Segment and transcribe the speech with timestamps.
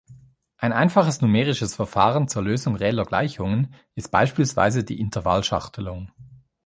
[0.57, 6.09] Ein einfaches numerisches Verfahren zur Lösung reeller Gleichungen ist beispielsweise die Intervallschachtelung.